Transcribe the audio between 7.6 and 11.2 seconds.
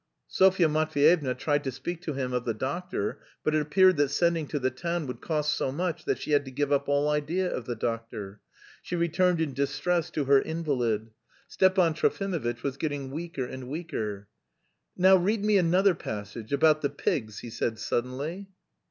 the doctor. She returned in distress to her invalid.